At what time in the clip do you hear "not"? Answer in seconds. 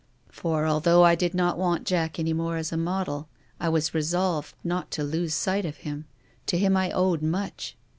1.35-1.59, 4.63-4.89